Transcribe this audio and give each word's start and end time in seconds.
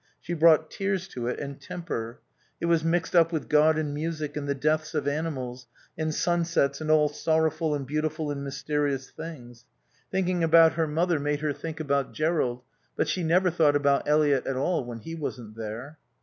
She 0.19 0.33
brought 0.33 0.71
tears 0.71 1.07
to 1.09 1.27
it 1.27 1.39
and 1.39 1.61
temper. 1.61 2.21
It 2.59 2.65
was 2.65 2.83
mixed 2.83 3.15
up 3.15 3.31
with 3.31 3.47
God 3.47 3.77
and 3.77 3.93
music 3.93 4.35
and 4.35 4.47
the 4.49 4.55
deaths 4.55 4.95
of 4.95 5.07
animals, 5.07 5.67
and 5.95 6.11
sunsets 6.11 6.81
and 6.81 6.89
all 6.89 7.07
sorrowful 7.07 7.75
and 7.75 7.85
beautiful 7.85 8.31
and 8.31 8.43
mysterious 8.43 9.11
things. 9.11 9.67
Thinking 10.09 10.43
about 10.43 10.73
her 10.73 10.87
mother 10.87 11.19
made 11.19 11.41
her 11.41 11.53
think 11.53 11.79
about 11.79 12.13
Jerrold; 12.13 12.63
but 12.95 13.07
she 13.09 13.21
never 13.21 13.51
thought 13.51 13.75
about 13.75 14.09
Eliot 14.09 14.47
at 14.47 14.57
all 14.57 14.83
when 14.85 15.01
he 15.01 15.13
wasn't 15.13 15.55
there. 15.55 15.99